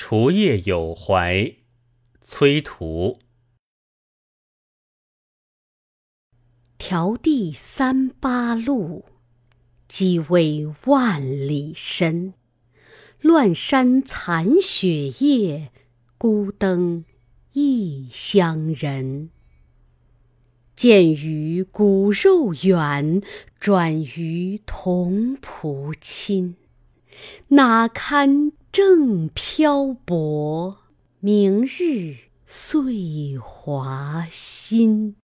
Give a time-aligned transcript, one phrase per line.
[0.00, 1.56] 除夜有怀，
[2.22, 3.18] 崔涂。
[6.78, 9.06] 迢递三巴路，
[9.88, 12.34] 即为万里深。
[13.20, 15.72] 乱山残雪夜，
[16.16, 17.04] 孤灯
[17.54, 19.30] 异乡人。
[20.76, 23.20] 见于骨肉远，
[23.58, 26.54] 转于同仆亲。
[27.48, 30.78] 哪堪正漂泊，
[31.20, 35.16] 明日岁华新。